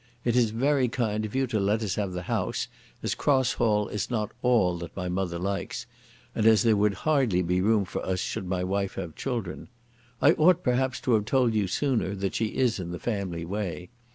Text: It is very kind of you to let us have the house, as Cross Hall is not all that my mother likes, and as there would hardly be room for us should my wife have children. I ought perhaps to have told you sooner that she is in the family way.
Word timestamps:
It 0.25 0.35
is 0.35 0.49
very 0.49 0.87
kind 0.87 1.25
of 1.25 1.35
you 1.35 1.45
to 1.45 1.59
let 1.59 1.83
us 1.83 1.93
have 1.93 2.11
the 2.13 2.23
house, 2.23 2.67
as 3.03 3.13
Cross 3.13 3.53
Hall 3.53 3.87
is 3.87 4.09
not 4.09 4.31
all 4.41 4.79
that 4.79 4.95
my 4.95 5.07
mother 5.07 5.37
likes, 5.37 5.85
and 6.33 6.47
as 6.47 6.63
there 6.63 6.75
would 6.75 6.95
hardly 7.05 7.43
be 7.43 7.61
room 7.61 7.85
for 7.85 8.03
us 8.03 8.17
should 8.19 8.47
my 8.47 8.63
wife 8.63 8.95
have 8.95 9.13
children. 9.13 9.67
I 10.19 10.31
ought 10.31 10.63
perhaps 10.63 10.99
to 11.01 11.11
have 11.13 11.25
told 11.25 11.53
you 11.53 11.67
sooner 11.67 12.15
that 12.15 12.33
she 12.33 12.57
is 12.57 12.79
in 12.79 12.89
the 12.89 12.97
family 12.97 13.45
way. 13.45 13.89